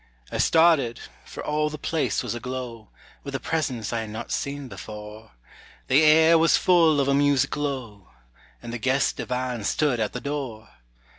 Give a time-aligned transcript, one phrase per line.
[0.31, 2.89] I started, for all the place was aglow
[3.23, 5.33] With a presence I had not seen before;
[5.89, 8.07] The air was full of a music low,
[8.63, 10.69] And the Guest Divine stood at the door!